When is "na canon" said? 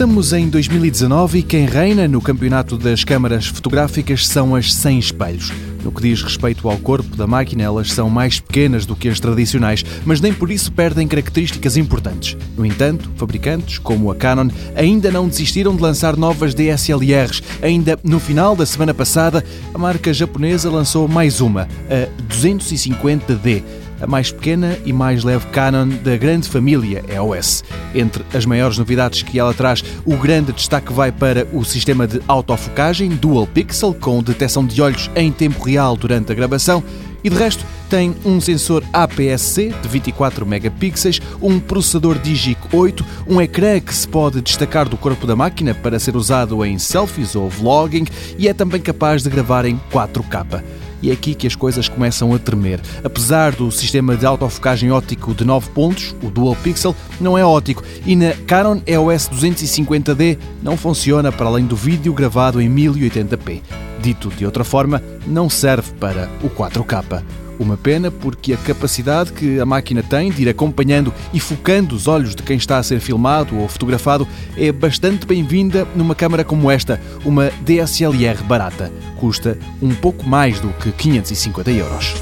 58.16-58.80